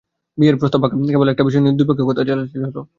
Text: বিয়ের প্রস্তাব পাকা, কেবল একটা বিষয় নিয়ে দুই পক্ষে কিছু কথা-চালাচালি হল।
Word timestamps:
বিয়ের 0.37 0.55
প্রস্তাব 0.57 0.79
পাকা, 0.81 0.95
কেবল 1.07 1.27
একটা 1.29 1.43
বিষয় 1.43 1.61
নিয়ে 1.61 1.77
দুই 1.77 1.87
পক্ষে 1.87 1.97
কিছু 1.97 2.09
কথা-চালাচালি 2.09 2.63
হল। 2.67 2.77